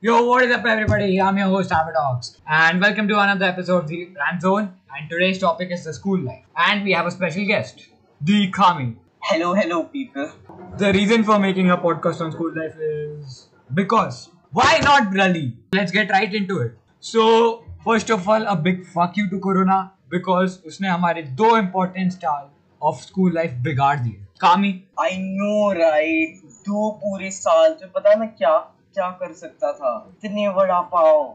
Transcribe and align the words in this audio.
Yo, 0.00 0.24
what 0.24 0.44
is 0.44 0.52
up, 0.52 0.64
everybody? 0.66 1.20
I'm 1.20 1.38
your 1.38 1.46
host, 1.48 1.70
Avadox, 1.70 2.36
and 2.46 2.80
welcome 2.80 3.08
to 3.08 3.18
another 3.18 3.46
episode 3.46 3.84
of 3.84 3.88
the 3.88 4.08
Rant 4.14 4.42
Zone. 4.42 4.74
And 4.94 5.08
today's 5.08 5.38
topic 5.38 5.70
is 5.70 5.84
the 5.84 5.94
school 5.94 6.18
life, 6.20 6.44
and 6.56 6.84
we 6.84 6.92
have 6.92 7.06
a 7.06 7.10
special 7.10 7.46
guest, 7.46 7.86
the 8.20 8.50
Kami. 8.50 8.96
Hello, 9.22 9.54
hello, 9.54 9.84
people. 9.84 10.30
The 10.76 10.92
reason 10.92 11.24
for 11.24 11.38
making 11.38 11.70
a 11.70 11.78
podcast 11.78 12.20
on 12.20 12.32
school 12.32 12.52
life 12.54 12.76
is 12.78 13.48
because 13.72 14.28
why 14.52 14.80
not, 14.82 15.10
Brali? 15.10 15.54
Let's 15.72 15.92
get 15.92 16.10
right 16.10 16.32
into 16.34 16.60
it. 16.60 16.76
So, 17.00 17.64
first 17.82 18.10
of 18.10 18.28
all, 18.28 18.46
a 18.46 18.54
big 18.54 18.86
fuck 18.86 19.16
you 19.16 19.30
to 19.30 19.40
Corona 19.40 19.92
because 20.10 20.58
उसने 20.66 20.88
हमारे 20.88 21.22
दो 21.42 21.56
important 21.58 22.12
साल 22.12 22.48
of 22.82 23.02
school 23.02 23.32
life 23.32 23.58
बिगाड़ 23.68 23.98
दिए. 23.98 24.24
Kami, 24.40 24.72
I 24.98 25.10
know, 25.16 25.72
right? 25.82 26.42
दो 26.68 26.90
पूरे 27.02 27.30
साल 27.30 27.74
तो 27.80 27.86
पता 27.86 28.10
है 28.10 28.18
मैं 28.20 28.28
क्या 28.28 28.72
क्या 28.96 29.10
कर 29.10 29.32
सकता 29.32 29.72
था? 29.72 29.90
इतने 30.24 30.48
वड़ा 30.48 30.80
पाव। 30.80 31.34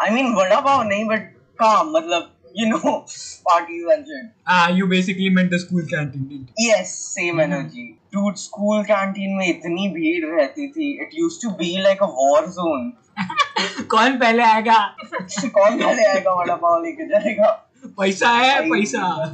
आई 0.00 0.10
मीन 0.10 0.34
वड़ा 0.34 0.60
पाव 0.60 0.82
नहीं 0.82 1.04
बट 1.04 1.24
काम 1.58 1.90
मतलब 1.90 2.28
you 2.58 2.66
know 2.66 2.92
party 3.44 3.78
luncheon 3.80 4.76
you 4.76 4.86
basically 4.86 5.30
meant 5.30 5.50
the 5.50 5.56
school 5.56 5.82
canteen 5.82 6.46
yes 6.60 6.88
same 6.88 7.40
energy 7.40 7.86
dude 8.14 8.34
school 8.34 8.82
canteen 8.82 9.36
में 9.36 9.46
इतनी 9.46 9.88
भीड़ 9.88 10.24
रहती 10.26 10.68
थी. 10.68 10.90
It 11.02 11.10
used 11.14 11.42
to 11.42 11.50
be 11.50 11.82
like 11.82 12.02
a 12.02 12.06
war 12.06 12.46
zone 12.46 12.92
कौन 13.90 14.18
पहले 14.18 14.42
आएगा? 14.42 14.78
कौन 15.44 15.78
पहले 15.78 16.04
आएगा 16.04 16.34
वड़ा 16.34 16.54
पाव 16.54 16.82
लेके 16.82 17.06
जाएगा? 17.08 17.50
पैसा 17.86 18.28
है 18.28 18.60
पैसा। 18.62 19.32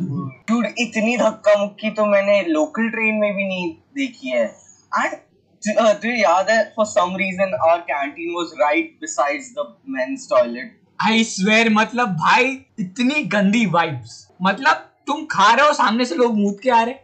डूड 0.49 0.67
इतनी 0.79 1.17
धक्का 1.17 1.59
मुक्की 1.59 1.91
तो 1.91 2.07
मैंने 2.07 2.43
लोकल 2.43 2.89
ट्रेन 2.89 3.15
में 3.15 3.35
भी 3.37 3.49
नहीं 3.49 3.71
देखी 3.97 4.29
है. 4.29 4.45
एंड 4.93 5.13
एंड 5.63 5.79
तुझे 5.79 6.15
याद 6.15 6.51
है 6.51 6.63
for 6.77 6.87
some 6.87 7.17
reason 7.17 7.55
our 7.63 7.81
canteen 7.81 8.35
was 8.35 8.53
right 8.61 8.97
besides 9.01 9.53
the 9.59 9.75
men's 9.89 10.27
toilet 10.31 10.77
I 11.09 11.25
swear 11.25 11.71
मतलब 11.71 12.09
भाई 12.17 12.45
इतनी 12.81 13.23
गंदी 13.35 13.67
वाइब्स 13.67 14.27
मतलब 14.43 14.85
तुम 15.07 15.25
खा 15.25 15.53
रहे 15.55 15.67
हो 15.67 15.73
सामने 15.73 16.05
से 16.05 16.15
लोग 16.15 16.39
मूत 16.39 16.59
के 16.63 16.71
आ 16.71 16.83
रहे। 16.83 16.95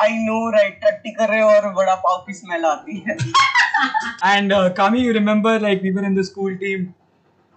आई 0.00 0.12
नो 0.12 0.50
राइट 0.50 0.80
टट्टी 0.84 1.10
कर 1.10 1.28
रहे 1.28 1.40
हो 1.40 1.48
और 1.48 1.68
बड़ा 1.74 1.94
पाव 1.94 2.24
की 2.26 2.32
स्मेल 2.32 2.64
आती 2.64 3.04
है। 3.08 3.14
And 4.36 4.52
Kami 4.76 5.00
you 5.00 5.12
remember 5.12 5.60
like 5.60 5.82
we 5.82 5.90
were 5.90 6.04
in 6.04 6.14
the 6.14 6.22
school 6.22 6.54
team 6.54 6.86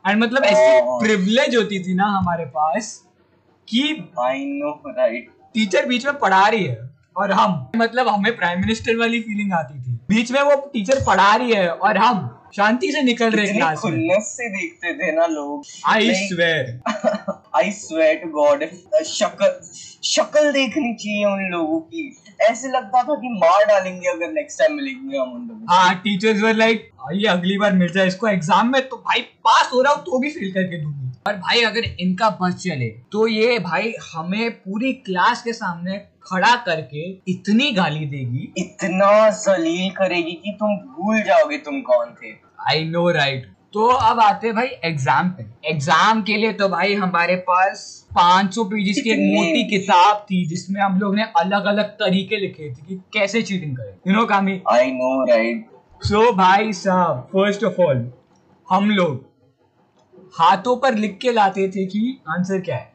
and 0.06 0.24
मतलब 0.24 0.44
ऐसी 0.44 0.82
प्रिविलेज 1.06 1.50
oh. 1.50 1.56
होती 1.56 1.80
थी 1.80 1.94
ना 1.94 2.06
हमारे 2.06 2.46
पास 2.46 2.92
कि 3.68 3.82
आई 4.20 4.46
नो 4.46 4.72
राइट 4.88 5.30
टीचर 5.54 5.86
बीच 5.86 6.06
में 6.06 6.18
पढ़ा 6.20 6.48
रही 6.48 6.64
है। 6.64 6.97
और 7.18 7.32
हम 7.32 7.54
मतलब 7.76 8.08
हमें 8.08 8.36
प्राइम 8.38 8.60
मिनिस्टर 8.62 8.98
वाली 8.98 9.20
फीलिंग 9.20 9.54
आती 9.54 9.80
थी। 9.80 9.94
बीच 10.10 10.32
में 10.32 10.42
वो 10.42 10.56
टीचर 10.74 11.04
पढ़ा 11.06 11.36
रही 11.36 11.54
है 11.54 11.70
और 11.70 11.98
हम 11.98 12.28
शांति 12.56 12.92
से 12.92 13.02
निकल 13.04 13.32
रहे 13.32 13.54
क्लास 13.54 13.82
में। 13.86 14.20
से 14.22 14.50
देखते 14.50 14.94
थे 14.94 15.12
ना 15.12 15.26
लोग। 15.28 15.64
I 15.88 16.14
swear 16.18 16.80
I 17.56 17.72
swear 17.72 18.16
to 18.18 18.30
God 18.32 18.64
शक्ल 19.06 19.52
शक्ल 20.06 20.52
देखनी 20.52 20.94
चाहिए 20.96 21.26
उन 21.26 21.50
लोगों 21.52 21.80
की। 21.82 22.06
ऐसे 22.42 22.68
लगता 22.68 23.02
था 23.04 23.16
कि 23.16 23.30
मार 23.34 23.66
डालेंगे 23.66 24.10
अगर 24.10 24.32
नेक्स्ट 24.32 24.60
टाइम 24.60 24.76
मिलेंगे 24.76 25.18
हम 25.18 25.34
उन 25.34 25.48
लोगों 25.48 25.66
हाँ 25.70 25.96
टीचर्स 26.04 26.42
वर 26.42 26.54
लाइक 26.56 26.90
ये 27.14 27.28
अगली 27.28 27.58
बार 27.58 27.74
मिल 27.74 27.94
जाए 27.94 28.08
इसको 28.08 28.28
एग्ज़ाम 28.28 28.72
में 28.72 28.82
तो 28.90 28.98
भाई 28.98 29.22
पास 29.46 29.70
हो 29.74 29.82
रहा 29.82 29.94
हूँ 29.94 30.04
तो 30.04 30.20
भी 30.20 30.30
फेल 30.30 30.52
करके 30.54 30.82
दूँगी। 30.82 31.12
और 31.28 31.36
भाई 31.38 31.62
अगर 31.64 31.84
इनका 32.00 32.30
बस 32.42 32.54
चले 32.56 32.88
तो 33.12 33.28
ये 33.28 33.58
भाई 33.60 33.94
हमें 34.14 34.50
पूरी 34.52 34.94
क्लास 35.06 35.42
के 35.44 35.54
सामने 35.54 35.98
खड़ा 36.28 36.56
करके 36.66 37.10
इतनी 37.32 37.72
गाली 37.74 38.06
देगी। 38.08 38.54
इतना 38.58 39.30
जलील 39.32 39.90
करेगी 39.98 40.32
कि 40.36 40.58
तुम 40.60 40.76
भूल 40.78 41.22
जाओगे 41.24 41.58
तुम 41.60 41.82
कौन 41.84 42.14
थे। 42.14 42.32
आई 42.70 42.84
नो 42.90 43.10
राइट 43.12 43.46
तो 43.74 43.86
अब 43.86 44.20
आते 44.20 44.52
भाई 44.54 44.68
एग्ज़ाम 44.86 45.30
पे। 45.30 45.46
एग्ज़ाम 45.70 46.22
के 46.24 46.36
लिए 46.38 46.52
तो 46.54 46.68
भाई 46.70 46.94
हमारे 46.96 47.36
पास 47.48 47.82
500 48.12 48.64
पेजेस 48.66 49.02
की 49.04 49.10
एक 49.12 49.20
मोटी 49.36 49.64
किताब 49.70 50.26
थी 50.26 50.46
जिसमें 50.48 50.82
हम 50.82 51.00
लोग 51.00 51.16
ने 51.16 51.24
अलग 51.38 51.66
अलग 51.66 51.90
तरीके 52.00 52.38
लिखे 52.38 52.70
थे 52.70 52.86
कि 52.88 52.96
कैसे 53.14 53.42
चीटिंग 53.42 53.76
करें। 53.78 53.94
यू 54.08 54.14
नो 54.14 54.26
कामी 54.26 54.62
आई 54.72 54.92
नो 54.92 55.24
राइट 55.26 55.66
सो 56.02 56.32
भाई 56.34 56.74
साहब 56.74 57.28
फ़र्स्ट 57.34 57.64
ऑफ़ 57.64 57.82
ऑल 57.82 58.06
हम 58.68 58.90
लोग 58.92 59.26
हाथों 60.34 60.76
पर 60.78 60.96
लिख 60.96 61.18
के 61.22 61.32
लाते 61.32 61.68
थे 61.70 61.86
कि 61.86 62.18
आंसर 62.30 62.62
क्या 62.62 62.76
है? 62.76 62.92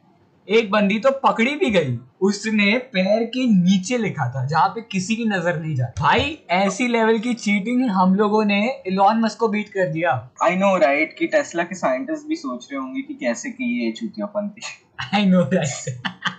एक 0.48 0.70
बंदी 0.70 0.98
तो 0.98 1.10
पकड़ी 1.24 1.54
भी 1.56 1.70
गई 1.70 1.96
उसने 2.22 2.76
पैर 2.94 3.24
के 3.34 3.46
नीचे 3.46 3.98
लिखा 3.98 4.28
था 4.34 4.44
जहाँ 4.46 4.68
पे 4.68 4.80
किसी 4.92 5.16
की 5.16 5.24
नज़र 5.24 5.58
नहीं 5.58 5.74
जाती 5.76 6.02
भाई 6.02 6.38
ऐसी 6.50 6.86
लेवल 6.88 7.18
की 7.18 7.34
चीटिंग 7.34 7.84
हम 7.90 8.14
लोगों 8.14 8.44
ने 8.44 8.60
इलॉन 8.86 9.20
मस्क 9.20 9.38
को 9.38 9.48
बीट 9.48 9.68
कर 9.74 9.88
दिया 9.92 10.12
आई 10.42 10.56
नो 10.56 10.76
राइट 10.78 11.14
कि 11.18 11.26
टेस्ला 11.26 11.62
के 11.62 11.74
साइंटिस्ट 11.74 12.26
भी 12.28 12.36
सोच 12.36 12.68
रहे 12.70 12.80
होंगे 12.80 13.02
कि 13.02 13.14
कैसे 13.20 13.50
की 13.50 13.74
ये 13.84 13.92
चूतियापंती 13.92 14.62
I 15.14 15.24
know 15.24 15.44
that. 15.44 15.88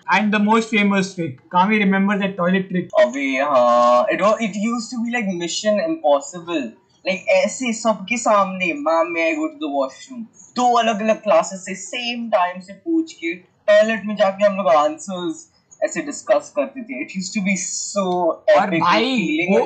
and 0.10 0.34
the 0.34 0.40
most 0.40 0.70
famous 0.70 1.14
trick. 1.16 1.40
Can 1.50 1.70
we 1.70 1.80
remember 1.80 2.18
that 2.18 2.38
toilet 2.38 2.70
trick? 2.70 2.90
अभी 3.00 3.36
हाँ, 3.38 4.06
it 4.08 4.22
it 4.42 4.56
used 4.58 4.92
to 4.92 5.04
be 5.04 5.12
like 5.12 5.32
Mission 5.36 5.80
Impossible. 5.82 6.62
Like 7.06 7.26
ऐसे 7.30 7.74
सबके 7.74 8.18
सामने 8.18 8.74
मैम 8.82 9.12
मैं 9.14 9.24
I 9.24 9.36
go 9.36 9.48
to 9.48 9.68
the 9.68 9.72
washroom 9.72 10.22
दो 10.56 10.72
अलग 10.80 11.02
अलग 11.02 11.22
क्लासेस 11.24 11.66
से 11.66 11.76
सेम 11.76 12.30
टाइम 12.30 12.60
से 12.62 12.74
पूछ 12.76 13.14
के 13.14 13.34
टॉयलेट 13.68 14.06
में 14.06 14.16
जाके 14.16 14.46
हम 14.46 14.58
लोग 14.58 14.68
आंसर्स 14.70 15.50
ऐसे 15.82 16.02
डिस्कस 16.02 16.52
करते 16.56 16.82
थे। 16.82 17.02
It 17.02 17.16
used 17.16 17.34
to 17.36 17.42
be 17.46 17.56
so 17.58 18.04
और 18.52 18.70
भाई 18.72 19.48
वो 19.50 19.60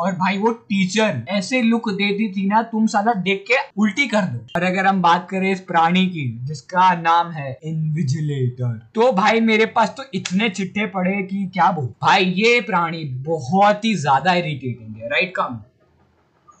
और 0.00 0.12
भाई 0.14 0.38
वो 0.38 0.50
टीचर 0.50 1.24
ऐसे 1.30 1.60
लुक 1.62 1.88
देती 1.92 2.28
थी 2.32 2.46
ना 2.48 2.62
तुम 2.70 2.86
साला 2.86 3.12
देख 3.22 3.44
के 3.48 3.56
उल्टी 3.80 4.06
कर 4.08 4.22
दो। 4.22 4.38
और 4.56 4.64
अगर 4.64 4.86
हम 4.86 5.02
बात 5.02 5.26
करें 5.30 5.50
इस 5.52 5.60
प्राणी 5.68 6.06
की 6.06 6.26
जिसका 6.46 6.92
नाम 7.00 7.30
है 7.32 7.50
इनविजिलेटर 7.64 8.78
तो 8.94 9.12
भाई 9.12 9.40
मेरे 9.42 9.66
पास 9.68 9.94
तो 9.96 10.04
इतने 10.14 10.48
चिट्ठे 10.50 10.86
पड़े 10.88 11.22
कि 11.22 11.44
क्या 11.54 11.70
बोल? 11.72 11.86
भाई 12.02 12.24
ये 12.36 12.60
प्राणी 12.62 13.04
बहुत 13.26 13.84
ही 13.84 13.94
ज़्यादा 13.96 14.34
इरिटेटिंग 14.34 14.96
है 14.96 15.08
right 15.08 15.32
come 15.36 15.60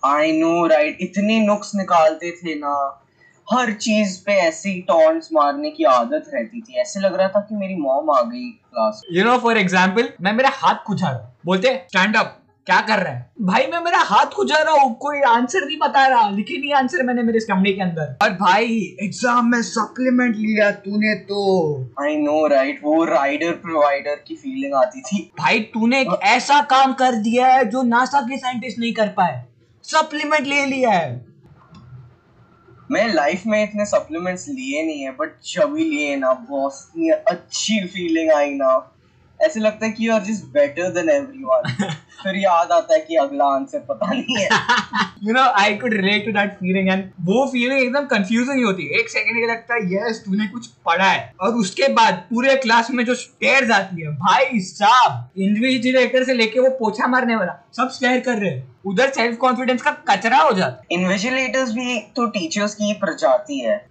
I 0.04 0.32
know 0.32 0.66
right 0.66 0.98
इतने 1.02 1.40
नुक्स 1.46 1.74
निकालते 1.74 2.30
थे 2.32 2.54
ना। 2.56 2.74
हर 3.48 3.72
चीज़ 3.74 4.18
पे 4.24 4.32
ऐसी 4.38 4.80
टॉन्ट्स 4.88 5.28
मारने 5.32 5.70
की 5.70 5.84
आदत 5.86 6.30
रहती 6.34 6.60
थी। 6.60 6.80
ऐसे 6.80 7.00
लग 7.00 7.14
रहा 7.14 7.28
था 7.28 7.40
कि 7.40 7.54
मेरी 7.56 7.76
मॉम 7.76 8.10
आ 8.10 8.20
गई 8.22 8.50
class 8.50 9.02
you 9.12 9.24
know 9.24 9.38
for 9.38 9.58
example 9.58 10.08
मैं 10.20 10.32
मेरा 10.32 10.50
हाथ 10.54 10.84
खुजा 10.86 11.08
रहा 11.08 11.32
बोलते 11.46 11.74
स्टैंड 11.88 12.16
अप 12.16 12.34
क्या 12.66 12.80
कर 12.80 12.98
रहा 12.98 13.12
है? 13.12 13.30
भाई 13.40 13.66
मैं 13.66 13.80
मेरा 13.80 13.98
हाथ 13.98 14.26
खुजा 14.32 14.56
रहा 14.58 14.72
हूँ। 14.74 14.94
कोई 15.00 15.20
आंसर 15.26 15.64
नहीं 15.66 15.76
बता 15.78 16.06
रहा 16.06 16.28
लिखी 16.30 16.56
नहीं 16.56 16.72
आंसर 16.74 17.02
मैंने 17.02 17.22
मेरे 17.22 17.40
कमरे 17.42 17.72
के 17.72 17.82
अंदर। 17.82 18.16
और 18.22 18.30
भाई 18.32 18.74
एग्ज़ाम 19.02 19.46
में 19.50 19.62
सप्लीमेंट 19.62 20.34
लिया 20.36 20.70
तूने 20.80 21.14
तो। 21.24 21.44
आई 22.02 22.16
नो 22.16 22.46
राइट 22.46 22.80
वो 22.84 23.04
राइडर 23.04 23.52
प्रोवाइडर 23.62 24.22
की 24.26 24.34
फीलिंग 24.34 24.74
आती 24.74 25.00
थी। 25.00 25.22
भाई 25.38 25.60
तूने 25.74 26.00
एक 26.00 26.18
ऐसा 26.24 26.60
काम 26.70 26.92
कर 26.94 27.14
दिया 27.22 27.46
है 27.46 27.64
जो 27.70 27.82
नासा 27.84 28.20
के 28.20 28.36
साइंटिस्ट 28.36 28.78
नहीं 28.78 28.92
कर 28.94 29.08
पाए। 29.16 29.42
सप्लीमेंट 29.84 30.46
ले 30.46 30.64
लिया 30.66 30.90
है। 30.90 31.27
मैं 32.90 33.06
लाइफ 33.14 33.42
में 33.46 33.62
इतने 33.62 33.84
सप्लीमेंट्स 33.86 34.48
लिए 34.48 34.82
नहीं 34.82 35.02
है 35.02 35.10
बट 35.12 35.32
जब 35.46 35.72
भी 35.72 35.84
लिए 35.84 36.16
ना 36.16 36.32
बहुत 36.50 37.24
अच्छी 37.30 37.80
फीलिंग 37.86 38.30
आई 38.32 38.54
ना। 38.54 38.94
ऐसे 39.40 39.60
लगता 39.60 39.86
है 39.86 39.92
कि 39.92 40.06
you 40.06 40.12
are 40.14 40.20
just 40.24 40.44
better 40.52 40.90
than 40.92 41.08
everyone 41.10 41.72
फिर 42.22 42.36
याद 42.36 42.72
आता 42.72 42.94
है 42.94 43.00
कि 43.00 43.16
अगला 43.16 43.44
आंसर 43.46 43.78
पता 43.88 44.10
नहीं 44.10 44.36
है। 44.36 44.48
You 45.24 45.32
know 45.34 45.42
I 45.60 45.74
could 45.74 45.92
relate 45.94 46.24
to 46.24 46.32
that 46.32 46.54
feeling 46.54 46.88
and 46.88 47.04
वो 47.24 47.44
फीलिंग 47.52 47.80
एकदम 47.80 48.06
कंफ्यूजिंग 48.06 48.64
होती 48.64 48.86
है। 48.86 48.98
एक 49.00 49.08
सेकंड 49.08 49.36
के 49.36 49.46
लगता 49.52 49.74
है 49.74 49.80
यस 49.94 50.22
तूने 50.24 50.46
कुछ 50.46 50.66
पढ़ा 50.86 51.10
है। 51.10 51.32
और 51.40 51.54
उसके 51.56 51.88
बाद 51.92 52.14
पूरे 52.30 52.56
क्लास 52.56 52.90
में 52.90 53.04
जो 53.04 53.14
स्टेयर्स 53.14 53.70
आती 53.70 54.02
है 54.02 54.10
भाई 54.16 54.60
साहब 54.62 55.40
इन्विजिलेटर 55.42 56.24
से 56.24 56.34
लेके 56.34 56.60
वो 56.60 56.70
पोछा 56.80 57.06
मारने 57.06 57.36
वाला 57.36 57.54
सब 57.76 57.90
स्टेयर 57.90 58.20
कर 58.20 58.38
रहे 58.38 58.50
हैं। 58.50 58.66
उधर 58.88 59.10
सेल्फ 59.10 59.36
कॉन्फिडेंस 59.36 59.82
का 59.82 59.90
कचरा 59.90 60.38
हो 60.38 60.52
जाता 60.52 60.80
है। 60.80 61.00
इन्विजिलेटर्स 61.00 61.72
भी 61.72 61.98
तो 62.16 62.26
टीचर्स 62.26 62.74
की 62.74 62.92
प्रजाति 62.92 63.58
है। 63.58 63.86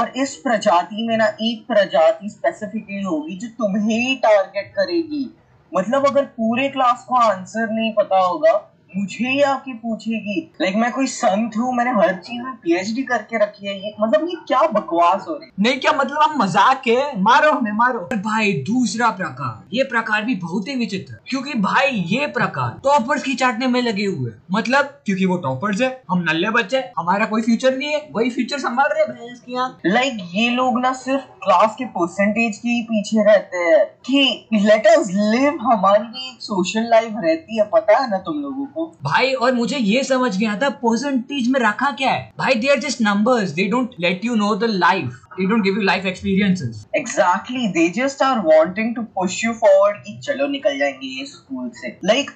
और 0.00 0.12
इस 0.16 0.34
प्रजाति 0.36 1.06
में 1.06 1.16
ना 1.16 1.26
एक 1.42 1.64
प्रजाति 1.68 2.28
स्पेसिफिकली 2.28 3.02
होगी 3.02 3.36
जो 3.36 3.48
तुम्हें 3.48 3.98
ही 3.98 4.14
टारगेट 4.14 4.72
करेगी। 4.76 5.36
मतलब 5.72 6.06
अगर 6.06 6.24
पूरे 6.24 6.68
क्लास 6.68 7.04
को 7.08 7.14
आंसर 7.14 7.70
नहीं 7.70 7.92
पता 7.92 8.20
होगा 8.20 8.52
मुझे 8.96 9.28
ही 9.28 9.40
आके 9.42 9.72
पूछेगी। 9.74 10.40
लाइक 10.60 10.76
मैं 10.76 10.90
कोई 10.92 11.06
संत 11.08 11.56
हूँ 11.56 11.74
मैंने 11.76 11.90
हर 11.92 12.14
चीज़ 12.16 12.42
में 12.42 12.52
पीएचडी 12.54 13.02
करके 13.04 13.38
रखी 13.38 13.66
है 13.66 13.74
ये 13.76 13.92
मतलब 14.00 14.26
ये 14.28 14.36
क्या 14.48 14.60
बकवास 14.72 15.24
हो 15.28 15.34
रही 15.34 15.50
नहीं 15.58 15.80
क्या 15.80 15.92
मतलब 15.92 16.22
हम 16.22 16.38
मज़ाक 16.42 16.86
है 16.88 17.20
मारो 17.22 17.50
हमें 17.52 17.72
मारो। 17.74 17.98
पर 18.04 18.16
भाई 18.22 18.52
दूसरा 18.66 19.10
प्रकार। 19.12 19.62
ये 19.74 19.82
प्रकार 19.86 20.24
भी 20.24 20.34
बहुत 20.36 20.68
ही 20.68 20.74
विचित्र 20.76 21.18
क्योंकि 21.28 21.54
भाई 21.60 21.90
ये 22.08 22.26
प्रकार 22.34 22.78
टॉपर्स 22.84 23.22
की 23.22 23.34
चाटने 23.34 23.66
में 23.68 23.80
लगे 23.82 24.04
हुए 24.06 24.32
मतलब 24.52 24.84
क्योंकि 25.06 25.26
वो 25.26 25.36
टॉपर्स 25.40 25.80
है 25.82 25.90
हम 26.10 26.24
नल्ले 26.28 26.50
बच्चे 26.52 26.78
हमारा 26.98 27.26
कोई 27.26 27.42
फ्यूचर 27.42 27.76
नहीं 27.76 27.92
है 27.92 28.08
वही 28.12 28.30
फ्यूचर 28.30 28.58
संभाल 28.58 28.90
रहे 28.92 29.28
की 29.36 29.90
लाइक 29.90 30.18
ये 30.34 30.48
लोग 30.50 30.80
ना 30.80 30.92
सिर्फ़ 30.94 31.22
क्लास 31.44 31.74
के 31.78 31.84
परसेंटेज 31.94 32.56
के 32.58 32.80
पीछे 32.84 33.24
रहते 33.24 33.58
हैं। 33.58 33.84
कि 34.06 34.48
लेट 34.54 34.86
अस 34.86 35.08
लिव 35.12 35.58
हमारी 35.62 36.04
भी 36.04 36.36
सोशल 36.40 36.88
लाइफ 36.90 37.14
रहती 37.16 37.58
है 37.58 37.64
पता 37.72 37.98
है 37.98 38.10
ना 38.10 38.18
तुम 38.18 38.40
लोगों 38.40 38.66
को? 38.66 38.83
भाई 39.02 39.32
और 39.32 39.52
मुझे 39.52 39.76
ये 39.76 40.04
समझ 40.04 40.36
गया 40.36 40.58
था 40.62 40.68
परसेंटेज 40.84 41.48
में 41.48 41.60
रखा 41.60 41.90
क्या 41.90 42.10
है? 42.10 42.32
भाई 42.38 42.54
they 42.54 42.68
are 42.68 42.78
just 42.78 43.02
numbers 43.02 43.50
they 43.50 43.64
don't 43.64 43.94
let 44.00 44.24
you 44.24 44.34
know 44.34 44.54
the 44.54 44.64
life 44.64 45.20
they 45.38 45.44
don't 45.50 45.64
give 45.66 45.78
you 45.78 45.84
life 45.86 46.04
experiences. 46.08 46.82
Exactly. 46.98 47.62
They 47.76 47.84
just 47.94 48.20
are 48.22 48.42
wanting 48.42 48.90
to 48.98 49.02
push 49.16 49.38
you 49.44 49.54
forward 49.62 49.96
कि 50.04 50.18
चलो 50.24 50.46
निकल 50.48 50.78
जाएँगे 50.78 51.06
ये 51.18 51.24
स्कूल 51.26 51.70
से। 51.74 51.90
Like 52.08 52.30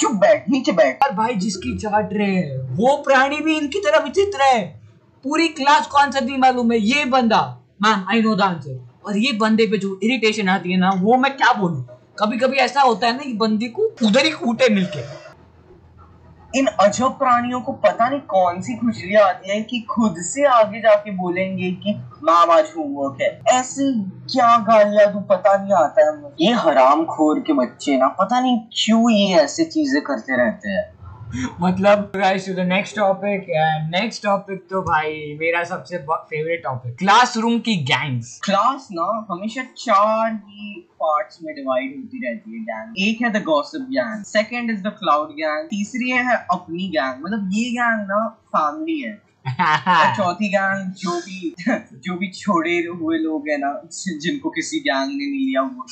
चुप 0.00 0.12
बैठ 0.12 0.50
नीचे 0.50 0.72
बैठ। 0.72 1.02
और 1.04 1.14
भाई 1.14 1.34
जिसकी 1.34 1.76
चाट 1.78 2.12
रहे 2.12 2.34
हैं 2.34 2.76
वो 2.76 2.96
प्राणी 3.06 3.36
भी 3.36 3.56
इनकी 3.56 3.78
तरह 3.78 4.04
विचित्र 4.04 4.42
है। 4.42 4.62
पूरी 5.24 5.48
क्लास 5.48 5.86
कौन 5.86 6.10
सा 6.10 6.20
थी 6.20 6.36
मालूम 6.36 6.72
है? 6.72 6.78
ये 6.78 7.04
बंदा। 7.04 7.40
Ma'am 7.82 8.04
I 8.10 8.22
know 8.22 8.34
the 8.34 8.40
answer 8.40 8.78
और 9.06 9.18
ये 9.18 9.32
बंदे 9.32 9.66
पे 9.66 9.78
जो 9.78 9.98
इरिटेशन 10.02 10.48
आती 10.48 10.72
है 10.72 10.78
ना 10.78 10.90
वो 10.96 11.16
मैं 11.16 11.36
क्या 11.36 11.52
बोलूँ? 11.52 11.84
कभी 12.18 12.38
कभी 12.38 12.56
ऐसा 12.56 12.80
होता 12.80 13.06
है 13.06 13.12
ना 13.12 13.22
कि 13.22 13.32
बंदे 13.32 13.68
को 13.68 13.82
उधर 14.06 14.24
ही 14.24 14.30
कूटे 14.30 14.68
मिलके। 14.74 15.00
इन 16.56 16.66
अजब 16.80 17.18
प्राणियों 17.18 17.60
को 17.60 17.72
पता 17.82 18.08
नहीं 18.08 18.20
कौन 18.28 18.60
सी 18.60 18.76
खुशियाँ 18.76 19.22
आती 19.24 19.50
है 19.50 19.60
कि 19.62 19.80
खुद 19.90 20.14
से 20.22 20.44
आगे 20.46 20.80
जाके 20.80 21.10
बोलेंगे 21.10 21.70
कि 21.84 21.92
आज 22.28 22.72
होमवर्क 22.76 23.20
है। 23.22 23.28
ऐसी 23.52 23.92
क्या 24.32 24.56
गालियाँ 24.66 25.12
तू 25.12 25.20
पता 25.30 25.56
नहीं 25.56 25.72
आता 25.74 26.06
है 26.06 26.32
ये 26.40 26.52
हराम 26.54 27.04
खोर 27.04 27.40
के 27.40 27.52
बच्चे 27.52 27.96
ना, 27.96 28.08
पता 28.20 28.40
नहीं 28.40 28.58
क्यों 28.74 29.10
ये 29.10 29.34
ऐसी 29.36 29.64
चीज़ें 29.66 30.02
करते 30.02 30.36
रहते 30.36 30.68
हैं। 30.68 30.84
मतलब 31.60 32.12
guys 32.16 32.46
to 32.46 32.54
the 32.54 32.60
next 32.60 32.96
topic 32.96 33.46
next 33.90 34.22
topic 34.22 34.66
तो 34.70 34.82
भाई 34.82 35.12
मेरा 35.40 35.64
सबसे 35.64 35.98
फेवरेट 35.98 36.62
टॉपिक 36.62 36.96
क्लासरूम 36.98 37.58
की 37.58 37.76
गैंग्स 37.76 38.40
क्लास 38.44 38.88
ना 38.92 39.26
हमेशा 39.30 39.62
चार 39.76 40.34
ही 40.34 40.88
पार्ट्स 41.02 41.38
में 41.42 41.54
डिवाइड 41.54 41.96
होती 41.96 42.20
रहती 42.26 42.52
है 42.52 42.60
गैंग 42.64 43.08
एक 43.08 43.22
है 43.22 43.30
the 43.30 43.42
gossip 43.44 43.82
gang 43.82 44.24
second 44.24 44.70
is 44.70 44.82
the 44.82 44.86
cloud 44.86 45.28
gang 45.28 45.66
तीसरी 45.66 46.10
है 46.10 46.36
अपनी 46.36 46.88
गैंग 46.88 47.24
मतलब 47.24 47.50
ये 47.52 47.70
गैंग 47.70 48.06
ना 48.06 48.28
फैमिली 48.56 49.00
है। 49.00 49.20
चौथी 50.16 50.48
गैंग 50.48 50.90
जो 50.92 51.20
भी 51.20 51.54
जो 52.04 52.16
भी 52.16 52.30
छोड़े 52.30 52.78
हुए 52.84 53.18
लोग 53.18 53.48
है 53.48 53.56
ना 53.56 53.88
जिनको 54.08 54.50
किसी 54.50 54.80
गैंग 54.80 55.08
ने 55.08 55.26
नहीं 55.30 55.46
लिया 55.46 55.62
वो 55.62 55.86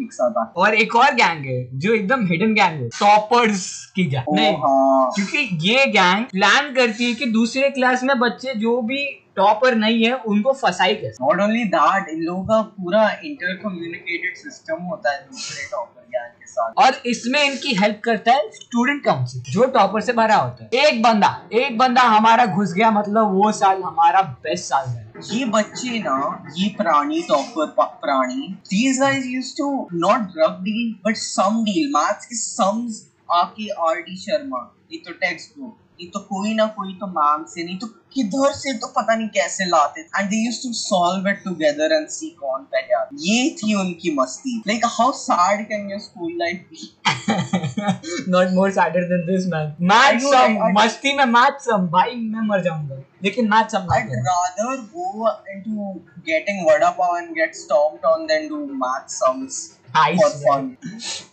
एक 0.00 0.12
साथ 0.12 0.38
आके 0.38 0.60
और 0.60 0.74
एक 0.74 0.94
और 0.96 1.14
गैंग 1.14 1.44
है 1.46 1.78
जो 1.78 1.94
एकदम 1.94 2.26
हिडन 2.26 2.54
गैंग 2.54 2.80
है 2.80 2.88
टॉपर्स 2.90 3.64
की 3.96 4.04
गैंग 4.04 4.34
नहीं 4.36 4.54
हाँ। 4.56 5.10
क्योंकि 5.14 5.38
ये 5.68 5.86
गैंग 5.88 6.24
प्लान 6.26 6.72
करती 6.74 7.04
है 7.04 7.14
कि 7.14 7.26
दूसरे 7.30 7.70
क्लास 7.70 8.02
में 8.02 8.18
बच्चे 8.18 8.54
जो 8.54 8.80
भी 8.82 9.04
टॉपर 9.36 9.74
नहीं 9.74 10.04
है 10.04 10.12
उनको 10.14 10.52
फंसाई 10.52 10.94
कैसे? 10.94 11.24
नॉट 11.24 11.40
ओनली 11.40 11.64
दैट 11.74 12.08
इन 12.08 12.22
लोगों 12.22 12.44
का 12.44 12.60
पूरा 12.62 13.08
इंटर 13.24 13.56
कम्युनिकेटेड 13.62 14.36
सिस्टम 14.36 14.82
होता 14.82 15.12
है 15.12 15.20
दूसरे 15.22 15.64
टॉपर 15.70 16.00
के 16.12 16.46
साथ। 16.46 16.72
और 16.78 16.94
इसमें 17.06 17.42
इनकी 17.42 17.74
हेल्प 17.74 18.00
करता 18.04 18.32
है 18.32 18.50
स्टूडेंट 18.52 19.02
काउंसिल 19.04 19.42
जो 19.52 19.64
टॉपर 19.74 20.00
से 20.00 20.12
भरा 20.12 20.36
होता 20.36 20.64
है। 20.64 20.80
एक 20.80 21.02
बंदा 21.02 21.28
एक 21.52 21.78
बंदा 21.78 22.02
हमारा 22.02 22.46
घुस 22.46 22.72
गया 22.72 22.90
मतलब 22.90 23.32
वो 23.34 23.52
साल 23.52 23.82
हमारा 23.82 24.22
बेस्ट 24.22 24.64
साल 24.64 24.88
है। 24.88 25.10
ये 25.32 25.44
बच्चे 25.54 25.98
ना 25.98 26.16
ये 26.58 26.68
प्राणी 26.78 27.22
टॉपर 27.28 27.66
प्राणी 28.02 28.54
these 28.70 29.00
guys 29.00 29.26
used 29.30 29.56
to 29.56 29.70
not 30.04 30.28
drug 30.34 30.60
deal 30.66 30.92
but 31.06 31.22
some 31.22 31.58
deal 31.66 31.90
maths 31.96 32.24
के 32.24 32.36
sums 32.40 33.00
आके 33.32 33.68
आर 33.82 34.00
डी 34.02 34.16
शर्मा 34.16 34.58
ये 34.92 34.98
तो 35.06 35.12
टेक्स्ट 35.20 35.58
बुक 35.58 35.78
ये 36.00 36.06
तो 36.14 36.20
कोई 36.28 36.54
ना 36.54 36.66
कोई 36.76 36.94
तो 37.00 37.06
मैम 37.06 37.44
से 37.48 37.64
नहीं 37.64 37.78
तो 37.78 37.86
किधर 38.14 38.52
से 38.52 38.72
तो 38.78 38.86
पता 38.96 39.14
नहीं 39.14 39.28
कैसे 39.34 39.64
लाते। 39.64 40.00
And 40.00 40.28
they 40.30 40.36
used 40.44 40.62
to 40.62 40.72
solve 40.78 41.28
it 41.28 41.42
together 41.44 41.92
and 41.94 42.06
see 42.08 42.28
कौन 42.40 42.62
पहले 42.74 43.00
ये 43.26 43.50
थी 43.58 43.74
उनकी 43.80 44.14
मस्ती। 44.14 44.56
Like 44.66 44.84
how 44.98 45.12
sad 45.18 45.66
can 45.68 45.90
your 45.90 46.00
school 46.00 46.32
life 46.38 46.66
be 46.70 48.30
not 48.32 48.54
more 48.54 48.70
sadder 48.78 49.04
than 49.12 49.26
this 49.26 49.46
man 49.52 49.74
math 49.92 50.18
sum 50.24 50.58
मस्ती 50.78 51.12
में 51.16 51.24
मैथ 51.34 51.60
सम 51.64 51.86
भाई 51.92 52.14
मैं 52.14 52.46
मर 52.48 52.62
जाऊँगा। 52.62 53.02
लेकिन 53.24 53.48
math 53.50 53.76
sum 53.76 53.86
rather 54.24 54.72
go 54.94 55.28
into 55.52 55.86
getting 56.26 56.64
vada 56.66 56.90
pav 56.98 57.14
and 57.16 57.34
get 57.36 57.56
stomped 57.60 58.04
on 58.10 58.26
than 58.26 58.48
do 58.48 58.58
math 58.82 59.10
sums 59.10 59.60
I 59.94 60.16
for 60.16 60.28
swear. 60.30 60.52
fun. 60.52 60.68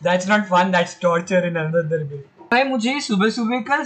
That's 0.01 0.27
not 0.27 0.47
fun, 0.47 0.71
that's 0.71 0.95
torture 1.05 1.41
in 1.49 1.59
another 1.61 1.99
way. 2.11 2.19
भाई 2.51 2.63
मुझे 2.63 2.99
सुबह 3.01 3.29
सुबह 3.29 3.61
का 3.69 3.77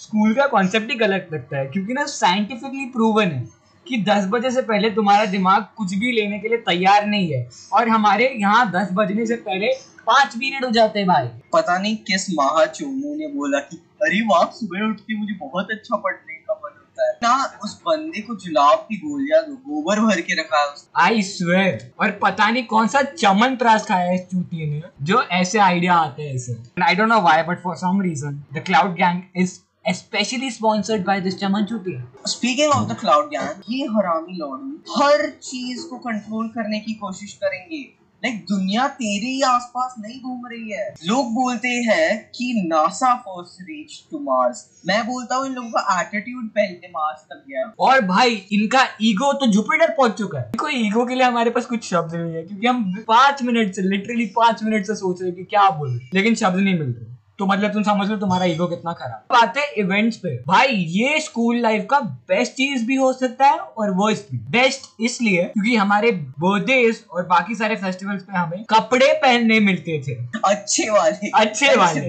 स्कूल 0.00 0.34
का 0.34 0.46
कॉन्सेप्ट 0.46 0.90
ही 0.90 0.96
गलत 0.96 1.28
लगता 1.32 1.58
है 1.58 1.66
क्योंकि 1.66 1.92
ना 1.92 2.04
साइंटिफिकली 2.06 2.84
प्रूवन 2.90 3.30
है 3.30 3.48
कि 3.86 4.02
10 4.04 4.26
बजे 4.30 4.50
से 4.50 4.62
पहले 4.62 4.90
तुम्हारा 4.90 5.24
दिमाग 5.30 5.66
कुछ 5.76 5.94
भी 5.94 6.12
लेने 6.12 6.38
के 6.38 6.48
लिए 6.48 6.58
तैयार 6.66 7.06
नहीं 7.06 7.32
है 7.32 7.48
और 7.72 7.88
हमारे 7.88 8.28
यहाँ 8.38 8.64
10 8.72 8.92
बजने 8.94 9.26
से 9.26 9.36
पहले 9.46 9.72
पाँच 10.06 10.34
पीरियड 10.34 10.64
हो 10.64 10.70
जाते 10.70 10.98
हैं 10.98 11.08
भाई। 11.08 11.26
पता 11.52 11.78
नहीं 11.78 11.96
किस 12.06 12.26
महा 12.30 12.64
चोमू 12.66 13.14
ने 13.14 13.26
बोला 13.34 13.58
कि 13.60 13.76
अरे 14.02 14.20
वाह 14.26 14.44
सुबह 14.50 14.86
उठ 14.88 15.00
के 15.00 15.18
मुझे 15.18 15.34
बहुत 15.40 15.70
अच्छा 15.70 15.96
पढ़ने 15.96 16.34
का 16.34 16.54
मन 16.54 16.76
होता 16.78 17.06
है। 17.06 17.12
ना 17.22 17.58
उस 17.64 17.74
बंदे 17.86 18.20
को 18.20 18.36
जुलाब 18.36 18.86
की 18.88 18.96
गोलियाँ 18.98 19.42
गोबर 19.46 20.00
भर 20.00 20.20
के 20.20 20.40
रखा 20.40 20.62
है 20.62 21.04
आई 21.04 21.22
स्वेर 21.22 21.90
और 22.00 22.10
पता 22.22 22.48
नहीं 22.50 22.64
कौन 22.66 22.88
सा 22.88 23.02
चमन 23.02 23.56
प्रास 23.56 23.86
खाया 23.86 24.06
है 24.06 24.14
इस 24.14 24.26
चूतिए 24.30 24.66
ने 24.66 24.82
जो 25.02 25.22
ऐसे 25.40 25.58
आइडिया 25.58 25.94
आते 25.96 26.22
हैं 26.22 26.34
इसे 26.34 26.56
I 26.84 26.94
don't 26.94 27.08
know 27.08 27.20
why 27.20 27.42
but 27.48 27.62
for 27.62 27.76
some 27.76 28.00
reason 28.02 28.42
the 28.54 28.62
cloud 28.66 28.94
gang 28.94 29.22
is 29.36 29.58
especially 29.84 30.50
sponsored 30.50 31.04
by 31.04 31.14
this 31.20 31.38
Chaman 31.40 31.64
चूतिया 31.64 32.24
speaking 32.28 32.72
of 32.72 32.88
the 32.88 32.96
cloud 33.00 33.28
gang 33.28 33.62
ये 33.70 33.86
हरामी 33.86 34.36
लॉर्ड 34.38 34.90
हर 34.96 35.28
चीज़ 35.42 35.86
को 35.88 35.98
कंट्रोल 35.98 36.48
करने 36.48 36.80
की 36.80 36.94
कोशिश 36.94 37.32
करेंगे। 37.34 37.78
लाइक 38.22 38.44
दुनिया 38.44 38.86
तेरे 38.88 39.26
ही 39.26 39.40
आसपास 39.42 39.94
नहीं 39.98 40.20
घूम 40.20 40.46
रही 40.46 40.72
है। 40.72 40.88
लोग 41.06 41.32
बोलते 41.34 41.68
हैं 41.86 42.30
कि 42.34 42.52
NASA 42.66 43.14
first 43.18 43.62
reach 43.62 43.98
to 44.10 44.18
Mars 44.20 44.64
मैं 44.86 45.06
बोलता 45.06 45.36
हूँ 45.36 45.46
इन 45.46 45.52
लोगों 45.52 45.70
का 45.70 46.00
एटीट्यूड 46.00 46.48
पहले 46.48 46.88
मार्स 46.88 47.20
तक 47.22 47.44
गया 47.48 47.72
और 47.80 48.00
भाई 48.06 48.34
इनका 48.52 48.86
ईगो 49.02 49.32
तो 49.32 49.46
जुपिटर 49.52 49.94
पहुँच 49.98 50.18
चुका 50.18 50.38
है। 50.38 50.52
कोई 50.60 50.74
ईगो 50.86 51.06
के 51.06 51.14
लिए 51.14 51.24
हमारे 51.24 51.50
पास 51.50 51.66
कुछ 51.66 51.84
शब्द 51.84 52.14
नहीं 52.14 52.34
है 52.34 52.42
क्योंकि 52.42 52.66
हम 52.66 52.92
पाँच 53.08 53.42
मिनट 53.42 53.74
से 53.74 53.82
लिटरली 53.82 54.26
पाँच 54.36 54.62
मिनट 54.64 54.86
से 54.86 54.94
सोच 54.96 55.22
रहे 55.22 55.30
हैं 55.30 55.38
कि 55.38 55.44
क्या 55.44 55.68
बोले। 55.78 55.98
लेकिन 56.14 56.34
शब्द 56.34 56.60
नहीं 56.60 56.78
मिल 56.78 56.88
रहे 56.88 57.08
तो 57.40 57.46
मतलब 57.46 57.72
तुम 57.72 57.82
समझ 57.82 58.08
लो 58.08 58.16
तुम्हारा 58.16 58.44
ईगो 58.44 58.66
कितना 58.66 58.92
खराब 58.92 59.34
बात 59.34 59.56
है 59.58 59.64
इवेंट्स 59.78 60.16
पे। 60.16 60.34
भाई 60.46 60.74
ये 60.94 61.20
स्कूल 61.20 61.60
लाइफ 61.60 61.86
का 61.90 62.00
बेस्ट 62.00 62.52
चीज़ 62.52 62.84
भी 62.86 62.96
हो 62.96 63.12
सकता 63.12 63.46
है 63.46 63.58
और 63.58 63.90
वर्स्ट 63.96 64.30
भी। 64.32 64.38
बेस्ट 64.50 65.00
इसलिए 65.00 65.44
क्योंकि 65.44 65.76
हमारे 65.76 66.10
बर्थडेज 66.12 67.04
और 67.10 67.26
बाकी 67.26 67.54
सारे 67.54 67.76
फेस्टिवल्स 67.76 68.22
पे 68.22 68.36
हमें 68.36 68.64
कपड़े 68.64 69.12
पहनने 69.22 69.60
मिलते 69.60 69.98
थे। 70.08 70.14
अच्छे 70.44 70.88
वाले। 70.90 71.30
अच्छे 71.34 71.74
वाले। 71.76 72.06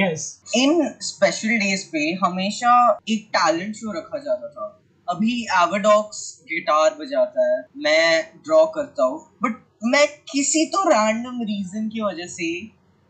यस 0.00 0.26
इन 0.56 0.94
स्पेशल 1.02 1.58
डेज़ 1.58 1.86
पे 1.86 2.04
हमेशा 2.24 2.76
एक 3.08 3.30
टैलेंट 3.36 3.74
शो 3.74 3.92
रखा 3.92 4.18
जाता 4.18 4.48
था। 4.48 4.78
अभी 5.08 5.40
एवरडॉक्स 5.62 6.20
गिटार 6.44 6.90
बजाता 7.00 7.50
है। 7.52 7.64
मैं 7.76 8.22
ड्रॉ 8.44 8.64
करता 8.66 9.04
हूँ। 9.04 9.26
बट 9.42 9.64
मैं 9.84 10.06
किसी 10.32 10.66
तो 10.66 10.88
रैंडम 10.88 11.42
रीजन 11.42 11.88
की 11.88 12.00
वजह 12.00 12.26
से 12.26 12.52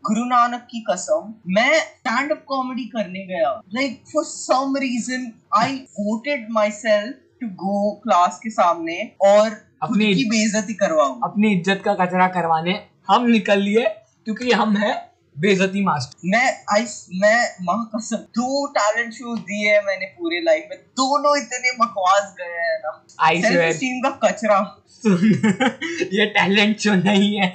गुरु 0.03 0.25
नानक 0.25 0.67
की 0.71 0.85
कसम 0.91 1.33
मैं 1.47 1.79
स्टैंड 1.79 2.31
अप 2.31 2.45
कॉमेडी 2.47 2.83
करने 2.83 3.27
गया। 3.27 3.61
Like 3.73 4.03
for 4.13 4.23
some 4.23 4.73
reason 4.77 5.31
I 5.57 5.73
voted 5.75 6.47
myself 6.71 7.15
to 7.41 7.47
go 7.47 7.91
class 7.91 8.39
के 8.43 8.49
सामने 8.49 9.11
और 9.21 9.49
अपनी- 9.83 10.17
की 10.17 10.29
बेइज्जती 10.29 10.73
करवाऊं। 10.73 11.19
अपनी 11.23 11.53
इज़्ज़त 11.53 11.81
का 11.85 11.93
कचरा 11.93 12.27
करवाने 12.27 12.87
हम 13.07 13.25
निकल 13.25 13.59
लिए 13.59 13.85
क्योंकि 14.25 14.51
हम 14.51 14.77
है 14.77 15.13
बेजती 15.39 15.83
मास्टर 15.83 16.17
मैं 16.25 16.63
आई 16.73 16.81
मैं 17.15 17.55
माँ 17.61 17.89
कसम 17.95 18.17
दो 18.17 18.67
टैलेंट 18.67 19.13
शो 19.13 19.35
दिए 19.37 19.71
हैं 19.71 19.83
मैंने 19.83 20.05
पूरे 20.05 20.41
लाइफ 20.41 20.67
में। 20.69 20.79
दोनों 20.79 21.37
इतने 21.37 21.71
बकवास 21.71 22.35
गए 22.37 22.43
हैं 22.43 22.79
ना। 22.79 23.05
I 23.31 23.41
self. 23.41 23.75
स्टीम 23.75 24.09
का 24.09 24.09
कचरा। 24.09 24.83
ये 26.19 26.25
टैलेंट 26.25 26.79
शो 26.79 26.93
नहीं 26.93 27.37
है। 27.37 27.53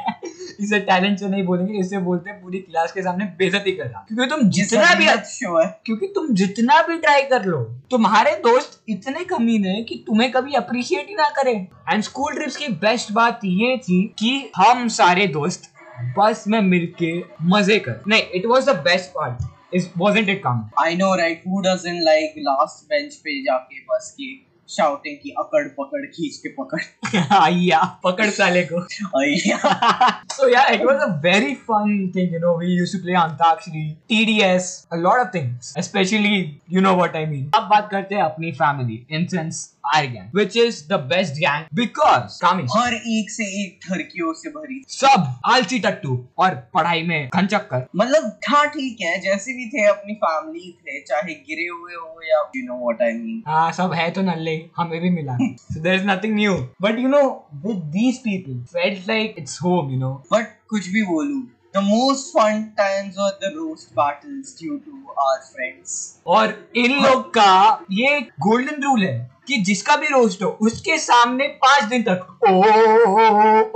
इसे 0.61 0.79
टैलेंट 0.81 1.19
शो 1.21 1.29
नहीं 1.29 1.43
बोलेंगे 1.45 1.79
इसे 1.81 1.99
बोलते 1.99 2.31
हैं 2.31 2.41
पूरी 2.43 2.59
क्लास 2.59 2.93
के 2.93 3.03
सामने 3.03 3.25
बेइज्जती 3.39 3.73
करना 3.73 4.05
क्योंकि 4.09 4.27
तुम 4.31 4.49
जितना 4.51 4.95
भी 4.95 5.07
शो 5.31 5.59
है 5.59 5.67
क्योंकि 5.87 6.07
तुम 6.15 6.35
जितना 6.35 6.81
भी 6.83 6.99
ट्राई 6.99 7.23
कर 7.23 7.45
लो 7.45 7.63
तुम्हारे 7.91 8.35
दोस्त 8.45 8.81
इतने 8.89 9.25
कमीने 9.25 9.71
हैं 9.71 9.85
कि 9.85 10.03
तुम्हें 10.07 10.31
कभी 10.33 10.55
अप्रिशिएट 10.55 11.09
ही 11.09 11.15
ना 11.15 11.29
करें। 11.37 11.55
एंड 11.93 12.03
स्कूल 12.03 12.35
ट्रिप्स 12.35 12.57
की 12.57 12.69
बेस्ट 12.81 13.13
बात 13.13 13.41
ये 13.45 13.77
थी 13.79 14.03
कि 14.19 14.51
हम 14.57 14.89
सारे 14.97 15.27
दोस्त 15.37 15.71
बस 16.19 16.45
में 16.49 16.61
मिलके 16.63 17.13
मज़े 17.45 17.79
कर। 17.79 18.03
नहीं 18.09 18.23
it 18.35 18.47
was 18.47 18.69
the 18.69 18.77
best 18.85 19.11
part 19.11 19.75
is 19.75 19.89
wasn't 19.99 20.29
it 20.29 20.43
come 20.45 20.69
I 20.81 20.97
know 20.97 21.15
right 21.15 21.43
who 21.49 21.61
doesn't 21.61 22.03
like 22.03 22.35
last 22.39 22.85
bench 22.91 23.15
पे 23.15 23.43
जाके 23.45 23.81
बस 23.91 24.11
की 24.11 24.35
शाउटिंग 24.69 25.17
की 25.17 25.31
अकड़ 25.31 25.69
पकड़ 25.69 26.07
खींच 26.07 26.37
के 26.37 26.49
पकड़। 26.49 26.81
आइया 27.35 28.01
पकड़ 28.05 28.31
साले 28.31 28.63
को। 28.73 28.81
आइया। 29.21 29.59
यार 30.49 30.75
it 30.75 30.83
was 30.83 30.97
a 30.97 31.07
very 31.07 31.55
fun 31.55 32.13
thing 32.17 32.33
you 32.33 32.39
know 32.39 32.59
we 32.59 32.67
used 32.67 32.99
to 32.99 33.03
play 33.03 33.15
antakshari 33.15 33.91
TDS 34.09 34.89
a 34.93 34.97
lot 34.97 35.19
of 35.19 35.29
things 35.35 35.75
specially 35.79 36.61
you 36.71 36.81
know 36.81 36.95
what 36.95 37.17
I 37.17 37.27
mean 37.27 37.51
अब 37.55 37.63
बात 37.63 37.89
करते 37.91 38.15
हैं 38.15 38.23
अपनी 38.23 38.53
family 38.53 39.07
in 39.11 39.27
sense 39.27 39.78
fire 39.89 40.07
gang 40.11 40.37
which 40.37 40.57
is 40.57 40.83
the 40.89 40.99
best 41.11 41.35
gang 41.35 41.65
because 41.77 42.39
coming 42.43 42.69
हर 42.77 42.95
एक 42.95 43.31
से 43.31 43.45
एक 43.63 43.79
ठरकियों 43.85 44.33
से 44.35 44.51
भरी। 44.51 44.83
सब 44.91 45.27
आलसी 45.53 45.79
टट्टू 45.81 46.19
और 46.39 46.55
पढ़ाई 46.75 47.03
में 47.03 47.29
घनचक्कर। 47.29 47.87
मतलब 47.97 48.39
हाँ 48.49 48.65
ठीक 48.69 49.01
है 49.03 49.19
जैसे 49.21 49.53
भी 49.57 49.69
थे 49.71 49.87
अपनी 49.89 50.15
फैमिली 50.25 50.71
थे 50.81 51.01
चाहे 51.01 51.35
गिरे 51.35 51.67
हुए 51.67 51.95
हो 51.95 52.21
या 52.31 52.41
you 52.57 52.65
know 52.67 52.79
what 52.85 53.03
I 53.03 53.13
mean 53.13 53.43
हाँ 53.47 53.71
सब 53.73 53.93
है 53.93 54.11
तो 54.11 54.23
नल्ले 54.23 54.57
हमें 54.77 55.01
भी 55.01 55.11
मिला। 55.11 55.37
So 55.43 55.93
is 55.95 56.07
nothing 56.07 56.35
new 56.37 56.55
but 56.83 56.99
you 56.99 57.09
know 57.09 57.23
with 57.67 57.85
these 57.93 58.19
people 58.25 58.65
felt 58.73 59.09
like 59.09 59.35
it's 59.39 59.61
home 59.63 59.93
you 59.93 59.99
know 60.01 60.13
but 60.33 60.59
कुछ 60.69 60.89
भी 60.89 61.03
बोलूँ 61.13 61.47
The 61.77 61.81
most 61.87 62.31
fun 62.35 62.61
times 62.77 63.19
are 63.25 63.33
the 63.41 63.49
roast 63.55 63.91
battles 63.97 64.53
due 64.61 64.77
to 64.85 64.93
our 65.25 65.41
friends. 65.49 65.91
और 66.27 66.55
इन 66.77 66.93
लोग 67.03 67.29
का 67.35 67.87
ये 67.91 68.21
गोल्डन 68.47 68.83
रूल 68.83 69.05
है। 69.05 69.19
कि 69.49 69.57
जिसका 69.65 69.97
भी 69.97 70.09
रोस्ट 70.09 70.43
हो 70.43 70.49
उसके 70.63 70.99
सामने 70.99 71.47
पाँच 71.63 71.85
दिन 71.91 72.03
तक 72.03 72.27
ओ 72.45 72.51
ओ 72.51 73.15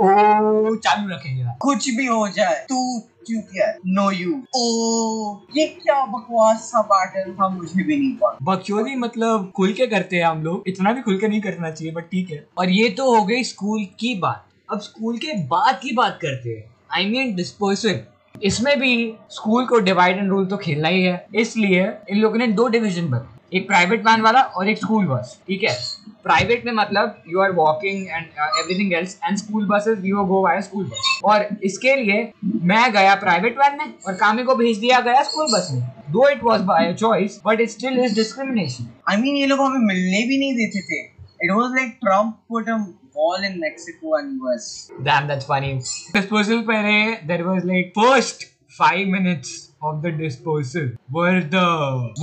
ओ, 0.01 0.75
चालू 0.75 1.09
रखेंगे 1.09 1.45
कुछ 1.61 1.89
भी 1.95 2.05
हो 2.05 2.27
जाए 2.27 2.65
तू 2.69 2.99
चूतिया 3.27 3.67
नो 3.87 4.09
यू 4.11 4.31
ओ 4.55 5.37
ये 5.57 5.67
क्या 5.67 6.05
बकवास 6.05 6.61
सा 6.71 6.81
बैटल 6.91 7.31
था 7.33 7.47
मुझे 7.49 7.83
भी 7.83 7.95
नहीं 7.97 8.11
पता। 8.15 8.37
बकचोदी 8.43 8.95
मतलब 8.95 9.51
खुल 9.57 9.73
के 9.73 9.87
करते 9.87 10.15
हैं 10.15 10.25
हम 10.25 10.43
लोग। 10.43 10.63
इतना 10.67 10.91
भी 10.93 11.01
खुल 11.01 11.17
के 11.17 11.27
नहीं 11.27 11.41
करना 11.41 11.71
चाहिए 11.71 11.93
बट 11.93 12.03
ठीक 12.03 12.31
है। 12.31 12.45
और 12.57 12.69
ये 12.69 12.89
तो 12.89 13.13
हो 13.15 13.23
गई 13.25 13.43
स्कूल 13.43 13.85
की 13.99 14.15
बात। 14.15 14.45
अब 14.71 14.79
स्कूल 14.79 15.17
के 15.17 15.37
बाद 15.47 15.79
की 15.83 15.91
बात 15.95 16.17
करते 16.21 16.49
हैं। 16.49 16.63
आई 16.93 17.05
मीन 17.05 17.35
डिस्पोजल 17.35 17.99
इसमें 18.43 18.77
भी 18.79 18.93
स्कूल 19.31 19.65
को 19.65 19.79
डिवाइड 19.81 20.17
एंड 20.17 20.29
रूल 20.29 20.45
तो 20.45 20.57
खेलना 20.57 20.87
ही 20.87 21.03
है। 21.03 21.25
इसलिए 21.35 21.91
इन 22.09 22.17
लोगों 22.17 22.37
ने 22.37 22.47
दो 22.49 22.67
डिवीज़न 22.67 23.09
बनाए। 23.09 23.32
एक 23.55 23.67
प्राइवेट 23.67 24.05
वैन 24.05 24.21
वाला 24.21 24.41
और 24.41 24.69
एक 24.69 24.77
स्कूल 24.77 25.05
बस 25.07 25.37
ठीक 25.47 25.63
है? 25.63 25.75
प्राइवेट 26.23 26.65
में 26.65 26.71
मतलब 26.73 27.23
you 27.29 27.41
are 27.41 27.51
walking 27.51 28.07
and 28.07 28.25
everything 28.59 28.93
else 28.93 29.17
and 29.25 29.37
school 29.37 29.65
buses 29.69 29.99
you 30.05 30.23
go 30.25 30.41
by 30.43 30.61
school 30.61 30.85
bus 30.85 31.19
और 31.25 31.47
इसके 31.63 31.95
लिए 31.95 32.31
मैं 32.71 32.91
गया 32.93 33.15
प्राइवेट 33.25 33.57
वैन 33.59 33.77
में 33.77 33.93
और 34.07 34.13
कामी 34.23 34.43
को 34.43 34.55
भेज 34.55 34.77
दिया 34.77 34.99
गया 35.09 35.23
स्कूल 35.23 35.51
बस 35.53 35.69
में। 35.73 35.81
Though 36.11 36.27
it 36.29 36.43
was 36.43 36.61
by 36.71 36.93
choice 36.93 37.39
but 37.45 37.61
it 37.61 37.69
still 37.69 37.99
is 38.05 38.15
discrimination 38.15 38.89
I 39.09 39.21
mean 39.21 39.35
ये 39.35 39.45
लोग 39.45 39.59
हमें 39.59 39.85
मिलने 39.93 40.25
भी 40.27 40.37
नहीं 40.39 40.53
देते 40.55 40.81
थे। 40.89 41.01
It 41.45 41.51
was 41.51 41.71
like 41.75 41.97
Trump 42.03 42.35
put 42.49 42.69
a 42.69 42.83
wall 43.17 43.43
in 43.47 43.57
Mexico 43.61 44.13
and 44.17 44.39
US 44.43 44.67
Damn, 45.07 45.27
that's 45.31 45.47
funny. 45.49 45.67
Disposal 46.13 46.63
pere, 46.69 46.95
there 47.31 47.43
was 47.47 47.67
like 47.71 47.91
first 47.99 48.45
five 48.77 49.11
minutes 49.15 49.51
of 49.89 49.99
the 50.05 50.13
disposal 50.21 50.87
were 51.17 51.41
the 51.51 51.67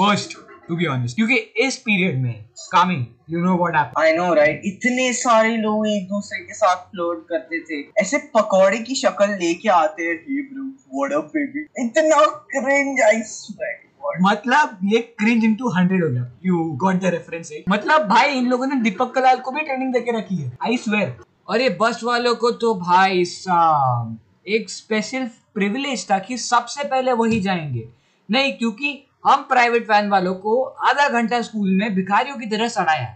worst, 0.01 0.35
to 0.71 0.77
be 0.77 0.89
honest. 0.91 1.15
क्योंकि 1.15 1.37
इस 1.67 1.77
period 1.77 2.23
में 2.23 2.45
कामी 2.73 2.97
you 3.31 3.41
know 3.45 3.57
what 3.57 3.77
happened 3.77 4.05
I 4.05 4.13
know 4.17 4.33
right 4.35 4.63
इतने 4.65 5.13
सारे 5.13 5.57
लोग 5.57 5.87
एक 5.89 6.09
दूसरे 6.09 6.39
के 6.39 6.55
साथ 6.55 6.77
फ्लोट 6.91 7.27
करते 7.29 7.61
थे। 7.61 7.81
ऐसे 8.01 8.19
पकौड़े 8.35 8.79
की 8.79 8.95
शक्ल 8.95 9.29
लेके 9.41 9.69
आते 9.69 10.03
हैं 10.03 10.15
hey 10.29 10.41
bro 10.43 10.65
what 10.95 11.13
up 11.13 11.31
baby 11.37 11.67
इतना 11.85 12.25
क्रिंज 12.55 13.01
आई 13.03 13.23
स्वेट 13.27 13.89
मतलब 14.23 14.79
ये 14.85 14.99
क्रिंज 15.19 15.45
इनटू 15.45 15.69
हंड्रेड 15.69 16.05
हो 16.05 16.09
गया। 16.11 16.31
यू 16.45 16.65
गॉट 16.83 17.01
द 17.01 17.05
रेफरेंस 17.15 17.53
मतलब 17.69 18.07
भाई 18.09 18.29
इन 18.29 18.47
लोगों 18.47 18.67
ने 18.67 18.81
दीपक 18.81 19.13
कलाल 19.15 19.39
को 19.39 19.51
भी 19.51 19.61
ट्रेनिंग 19.61 19.93
देके 19.93 20.19
रखी 20.19 20.37
है 20.37 20.53
आई 20.65 20.77
स्वेयर 20.77 21.15
और 21.49 21.61
ये 21.61 21.69
बस 21.81 22.01
वालों 22.05 22.35
को 22.35 22.51
तो 22.51 22.75
भाई 22.75 23.25
साहब 23.25 24.19
एक 24.49 24.71
स्पेशल 24.71 25.29
प्रिविलेज 25.55 26.11
था 26.11 26.19
कि 26.19 26.37
सबसे 26.39 26.85
पहले 26.85 27.13
वही 27.13 27.41
जाएँगे। 27.41 27.89
नहीं 28.29 28.53
क्योंकि 28.53 28.93
हम 29.25 29.43
प्राइवेट 29.43 29.91
वैन 29.91 30.09
वालों 30.11 30.35
को 30.35 30.63
आधा 30.89 31.09
घंटा 31.11 31.41
स्कूल 31.43 31.71
में 31.71 31.95
भिखारियों 31.95 32.37
की 32.37 32.47
तरह 32.47 32.69
सड़ाया। 32.69 33.07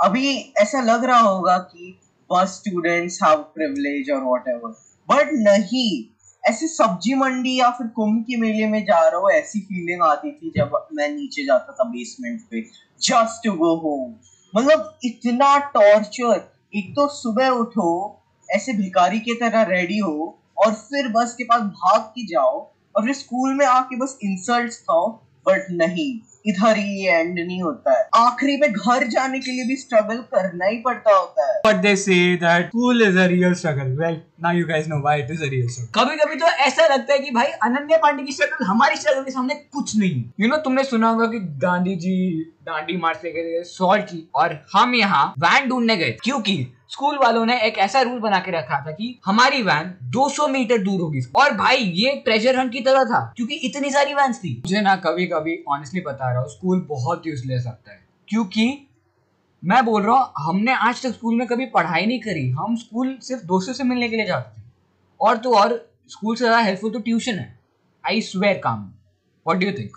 अभी 0.00 0.32
ऐसा 0.58 0.80
लग 0.82 1.04
रहा 1.04 1.18
होगा 1.18 1.56
कि 1.58 1.98
बस 2.30 2.56
स्टूडेंट्स 2.56 3.18
हैव 3.22 3.36
प्रिविलेज 3.54 4.10
और 4.10 4.22
व्हाटएवर 4.24 4.74
बट 5.08 5.30
नहीं। 5.40 6.04
ऐसे 6.44 6.66
सब्ज़ी 6.68 7.14
मंडी 7.14 7.58
या 7.58 7.70
फिर 7.70 7.86
कुंभ 7.86 8.22
के 8.24 8.36
मेले 8.36 8.66
में 8.66 8.84
जा 8.84 8.98
रहा 8.98 9.20
हूँ, 9.20 9.30
ऐसी 9.30 9.60
फीलिंग 9.60 10.02
आती 10.02 10.30
थी 10.32 10.52
जब 10.56 10.72
मैं 10.92 11.08
नीचे 11.08 11.44
जाता 11.46 11.72
था 11.72 11.84
बेसमेंट 11.90 12.40
पे। 12.50 12.60
जस्ट 13.00 13.44
टू 13.44 13.52
गो 13.54 13.74
होम 13.78 14.14
मतलब 14.54 14.98
इतना 15.04 15.56
टॉर्चर 15.74 16.48
एक 16.74 16.90
तो 16.90 17.06
सुबह 17.08 17.48
उठो, 17.50 18.22
ऐसे 18.48 18.72
भिखारी 18.72 19.20
की 19.20 19.34
तरह 19.34 19.62
रेडी 19.68 19.98
हो, 19.98 20.38
और 20.58 20.72
फिर 20.72 21.08
बस 21.08 21.34
के 21.34 21.44
पास 21.44 21.60
भाग 21.60 22.00
के 22.14 22.26
जाओ। 22.26 22.58
और 22.94 23.04
फिर 23.04 23.14
स्कूल 23.14 23.54
में 23.54 23.66
आके 23.66 23.96
बस 23.96 24.18
इंसल्ट 24.24 24.72
खाओ 24.82 25.08
बट 25.46 25.66
नहीं 25.72 26.10
इधर 26.46 26.76
ही 26.76 27.06
एंड 27.06 27.38
नहीं 27.38 27.60
होता 27.62 27.92
है 27.92 28.08
आखिरी 28.16 28.56
में 28.56 28.72
घर 28.72 29.06
जाने 29.06 29.38
के 29.38 29.50
लिए 29.50 29.64
भी 29.64 29.76
स्ट्रगल 29.76 30.16
करना 30.34 30.66
ही 30.66 30.76
पड़ता 30.84 31.14
होता 31.14 31.46
है 31.46 31.60
But 31.64 31.82
they 31.84 31.94
say 31.96 32.20
that 32.44 32.70
school 32.70 33.02
is 33.06 33.18
a 33.24 33.26
real 33.28 33.54
struggle. 33.54 33.90
Well, 33.98 34.16
now 34.38 34.52
you 34.58 34.68
guys 34.70 34.88
know 34.92 35.00
why 35.06 35.16
it 35.16 35.32
is 35.34 35.42
a 35.42 35.50
real 35.54 35.68
struggle. 35.68 35.90
कभी 35.98 36.16
कभी 36.16 36.36
तो 36.36 36.46
ऐसा 36.66 36.86
लगता 36.94 37.12
है 37.12 37.18
कि 37.18 37.30
भाई 37.30 37.52
अनन्या 37.68 37.98
पांडे 38.04 38.22
की 38.22 38.32
स्ट्रगल 38.32 38.64
हमारी 38.66 38.96
स्ट्रगल 38.96 39.22
के 39.24 39.30
सामने 39.30 39.54
कुछ 39.54 39.96
नहीं 39.96 40.10
है 40.10 40.32
यू 40.40 40.48
नो 40.48 40.54
know, 40.54 40.64
तुमने 40.64 40.84
सुना 40.84 41.10
होगा 41.10 41.26
कि 41.26 41.40
गांधी 41.66 41.96
जी 41.96 42.16
डांडी 42.66 42.96
मार्च 42.96 43.24
लेके 43.24 43.42
गए 43.42 43.62
सॉल्ट 43.68 44.04
की 44.06 44.28
और 44.34 44.58
हम 44.74 44.94
यहाँ 44.94 45.26
वैन 45.46 45.68
ढूँढने 45.68 45.96
गए 45.96 46.16
क्योंकि 46.24 46.56
स्कूल 46.90 47.18
वालों 47.18 47.46
ने 47.46 47.60
एक 47.60 47.78
ऐसा 47.78 48.00
रूल 48.00 48.18
बना 48.20 48.38
के 48.38 48.50
रखा 48.50 48.80
था 48.86 48.90
कि 48.90 49.20
हमारी 49.26 49.62
वैन 49.62 49.94
200 50.10 50.48
मीटर 50.48 50.78
दूर 50.78 51.00
होगी। 51.00 51.20
और 51.36 51.52
भाई, 51.54 51.76
ये 51.76 52.22
ट्रेजर 52.24 52.58
हंट 52.58 52.72
की 52.72 52.80
तरह 52.80 53.04
था, 53.04 53.32
क्योंकि 53.36 53.54
इतनी 53.54 53.90
सारी 53.90 54.14
वैन 54.14 54.32
थी। 54.32 54.54
मुझे 54.66 54.80
ना 54.80 54.96
कभी 54.96 55.26
कभी 55.26 55.64
ऑनेस्टली 55.68 56.00
बता 56.00 56.32
रहा 56.32 56.40
हूँ, 56.40 56.48
स्कूल 56.48 56.86
बहुत 56.88 57.26
यूजलेस 57.26 57.66
लगता 57.66 57.92
है। 57.92 58.00
क्योंकि 58.28 58.88
मैं 59.64 59.84
बोल 59.84 60.02
रहा 60.02 60.16
हूँ, 60.16 60.32
हमने 60.38 60.72
आज 60.72 61.02
तक 61.02 61.12
स्कूल 61.12 61.34
में 61.34 61.46
कभी 61.46 61.66
पढ़ाई 61.66 62.06
नहीं 62.06 62.20
करी। 62.20 62.48
हम 62.50 62.76
स्कूल 62.76 63.18
सिर्फ़ 63.22 63.44
दोस्तों 63.44 63.72
से 63.72 63.84
मिलने 63.84 64.08
के 64.08 64.16
लिए 64.16 64.26
जाते 64.26 64.60
थे। 64.60 64.64
और 65.20 65.36
तो 65.36 65.54
और, 65.54 65.90
स्कूल 66.08 66.36
से 66.36 66.44
ज़्यादा 66.44 66.60
हेल्पफुल 66.60 66.90
तो 66.90 66.98
ट्यूशन 66.98 67.32
है। 67.32 67.58
आई 68.04 68.20
स्वेयर 68.20 68.58
काम। 68.58 68.82
व्हाट 69.46 69.56
डू 69.56 69.66
थिंक 69.66 69.96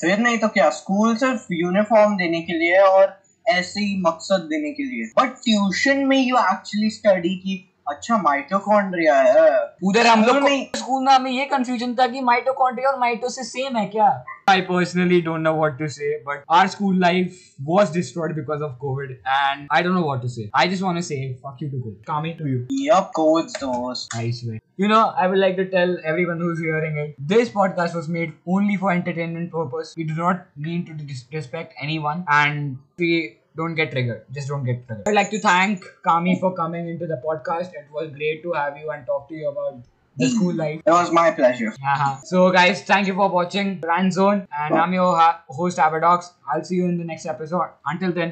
फिर 0.00 0.18
नहीं 0.18 0.38
तो 0.38 0.48
क्या? 0.48 0.70
स्कूल 0.70 1.16
सिर्फ़ 1.16 1.46
यूनिफॉर्म 1.52 2.16
देने 2.16 2.40
के 2.42 2.52
लिए 2.52 2.78
और 2.78 3.23
ऐसे 3.48 3.80
ही 3.80 4.00
मकसद 4.00 4.40
देने 4.40 4.72
के 4.72 4.82
लिए। 4.82 5.04
बट 5.04 5.34
ट्यूशन 5.34 5.98
में 5.98 6.18
यू 6.18 6.36
एक्चुअली 6.36 6.90
स्टडी 6.90 7.36
की 7.36 7.73
अच्छा 7.90 8.16
माइटोकॉन्ड्रिया 8.22 9.16
है 9.22 9.48
उधर 9.88 10.06
हम 10.06 10.20
लोग 10.24 10.36
स्कूल 10.36 10.42
में- 10.50 10.76
स्कूल 10.76 11.04
में 11.06 11.12
हमें 11.12 11.30
ये 11.30 11.44
कंफ्यूजन 11.46 11.94
था 11.94 12.06
कि 12.14 12.20
माइटोकॉन्ड्रिया 12.30 12.90
और 12.90 12.98
माइटोसिस 13.00 13.52
सेम 13.52 13.76
है 13.76 13.86
क्या 13.96 14.12
I 14.52 14.54
personally 14.68 15.18
don't 15.26 15.46
know 15.46 15.52
what 15.58 15.76
to 15.76 15.86
say, 15.92 16.08
but 16.24 16.40
our 16.56 16.70
school 16.72 16.96
life 17.02 17.36
was 17.68 17.92
destroyed 17.92 18.34
because 18.38 18.64
of 18.66 18.72
COVID, 18.82 19.12
and 19.36 19.70
I 19.76 19.78
don't 19.86 19.96
know 19.98 20.02
what 20.08 20.18
to 20.24 20.28
say. 20.34 20.44
I 20.62 20.64
just 20.72 20.84
want 20.86 21.00
to 21.00 21.04
say, 21.06 21.16
fuck 21.46 21.62
you 21.64 21.68
to 21.70 21.78
COVID. 21.84 22.02
Coming 22.10 22.34
to 22.40 22.50
you. 22.50 22.58
Yup, 22.80 23.08
codes 23.20 23.54
those. 23.62 24.02
I 24.18 24.24
swear. 24.40 24.58
You 24.82 24.90
know, 24.92 25.00
I 25.24 25.28
would 25.32 25.40
like 25.44 25.56
to 25.62 25.66
tell 25.76 25.96
everyone 26.12 26.44
who's 26.46 26.60
hearing 26.66 26.98
it, 27.04 27.14
this 27.32 27.54
podcast 27.56 27.96
was 28.00 28.10
made 28.18 28.34
only 28.58 28.76
for 28.84 28.92
entertainment 28.96 29.50
purpose. 29.56 29.94
We 30.02 30.06
do 30.12 30.18
not 30.20 30.44
mean 30.68 30.84
to 30.90 30.98
disrespect 31.00 31.72
anyone, 31.88 32.22
and 32.42 32.76
we 33.04 33.12
don't 33.56 33.74
get 33.74 33.90
triggered. 33.90 34.24
Just 34.32 34.48
don't 34.48 34.64
get 34.64 34.86
triggered. 34.86 35.08
I'd 35.08 35.14
like 35.14 35.30
to 35.30 35.40
thank 35.40 35.84
Kami 36.02 36.38
for 36.40 36.54
coming 36.54 36.88
into 36.88 37.06
the 37.06 37.20
podcast. 37.24 37.72
It 37.72 37.86
was 37.92 38.10
great 38.10 38.42
to 38.42 38.52
have 38.52 38.76
you 38.76 38.90
and 38.90 39.06
talk 39.06 39.28
to 39.28 39.34
you 39.34 39.48
about 39.48 39.82
the 40.16 40.28
school 40.28 40.54
life. 40.62 40.80
It 40.86 40.90
was 40.90 41.10
my 41.12 41.30
pleasure. 41.30 41.68
Uh-huh. 41.68 42.16
So, 42.24 42.50
guys, 42.52 42.82
thank 42.82 43.06
you 43.06 43.14
for 43.14 43.28
watching 43.28 43.80
Rand 43.86 44.12
Zone, 44.12 44.46
and 44.58 44.74
I'm 44.74 44.92
your 44.92 45.16
host 45.48 45.78
Avadox. 45.78 46.30
I'll 46.52 46.64
see 46.64 46.76
you 46.76 46.84
in 46.86 46.98
the 46.98 47.04
next 47.04 47.26
episode. 47.26 47.70
Until 47.86 48.12
then, 48.12 48.22